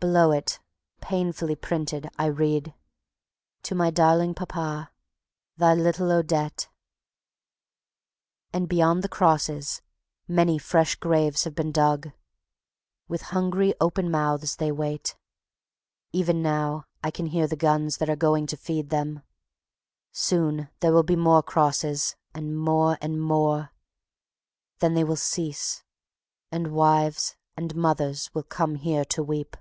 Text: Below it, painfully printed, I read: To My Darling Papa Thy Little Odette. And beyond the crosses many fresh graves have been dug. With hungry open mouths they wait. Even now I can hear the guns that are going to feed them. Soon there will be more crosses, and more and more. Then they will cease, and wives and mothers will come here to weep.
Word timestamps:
Below 0.00 0.30
it, 0.30 0.60
painfully 1.00 1.56
printed, 1.56 2.08
I 2.16 2.26
read: 2.26 2.72
To 3.64 3.74
My 3.74 3.90
Darling 3.90 4.32
Papa 4.32 4.92
Thy 5.56 5.74
Little 5.74 6.12
Odette. 6.12 6.68
And 8.52 8.68
beyond 8.68 9.02
the 9.02 9.08
crosses 9.08 9.82
many 10.28 10.56
fresh 10.56 10.94
graves 10.94 11.42
have 11.42 11.56
been 11.56 11.72
dug. 11.72 12.10
With 13.08 13.22
hungry 13.34 13.74
open 13.80 14.08
mouths 14.08 14.54
they 14.54 14.70
wait. 14.70 15.16
Even 16.12 16.42
now 16.42 16.84
I 17.02 17.10
can 17.10 17.26
hear 17.26 17.48
the 17.48 17.56
guns 17.56 17.96
that 17.96 18.08
are 18.08 18.14
going 18.14 18.46
to 18.46 18.56
feed 18.56 18.90
them. 18.90 19.24
Soon 20.12 20.68
there 20.78 20.92
will 20.92 21.02
be 21.02 21.16
more 21.16 21.42
crosses, 21.42 22.14
and 22.32 22.56
more 22.56 22.98
and 23.00 23.20
more. 23.20 23.72
Then 24.78 24.94
they 24.94 25.02
will 25.02 25.16
cease, 25.16 25.82
and 26.52 26.68
wives 26.70 27.34
and 27.56 27.74
mothers 27.74 28.32
will 28.32 28.44
come 28.44 28.76
here 28.76 29.04
to 29.06 29.24
weep. 29.24 29.56